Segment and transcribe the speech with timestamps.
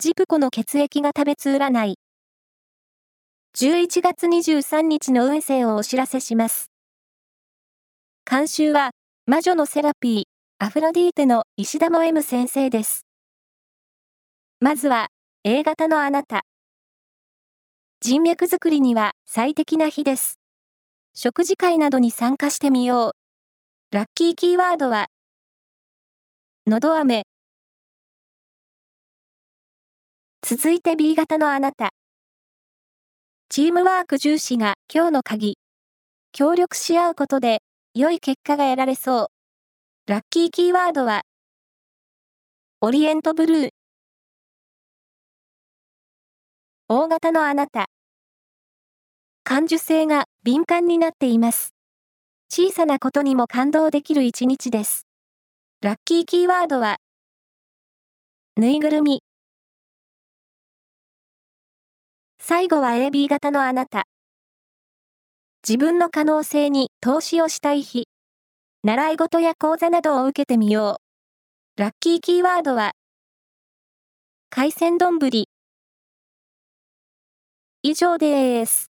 [0.00, 1.98] ジプコの血液が食べつ占い。
[3.54, 6.70] 11月23日の運勢をお知らせします。
[8.24, 8.92] 監修は、
[9.26, 10.22] 魔女のセラピー、
[10.58, 13.04] アフロディーテの石田も M 先生です。
[14.58, 15.08] まずは、
[15.44, 16.44] A 型のあなた。
[18.00, 20.38] 人脈作りには最適な日です。
[21.12, 23.08] 食事会などに参加してみよ
[23.92, 23.94] う。
[23.94, 25.08] ラッキーキーワードは、
[26.66, 27.24] のど飴、
[30.52, 31.90] 続いて B 型のあなた。
[33.50, 35.58] チームワーク重視が今日の鍵。
[36.32, 37.60] 協力し合うことで
[37.94, 39.26] 良い結果が得られそう。
[40.08, 41.22] ラッキーキーワードは、
[42.80, 43.68] オリエントブルー。
[46.88, 47.86] 大型のあなた。
[49.44, 51.74] 感受性が敏感になっています。
[52.48, 55.06] 小さなことにも感動できる一日です。
[55.80, 56.96] ラッキーキーワードは、
[58.56, 59.22] ぬいぐるみ。
[62.50, 64.08] 最後は AB 型のあなた。
[65.64, 68.08] 自分の可能性に投資をしたい日。
[68.82, 70.98] 習い事や講座などを受けてみよ
[71.78, 71.80] う。
[71.80, 72.90] ラッキーキーワードは、
[74.50, 75.20] 海鮮丼。
[77.84, 78.89] 以上です。